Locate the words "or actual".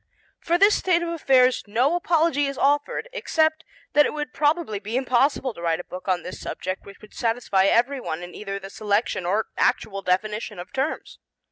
9.27-10.01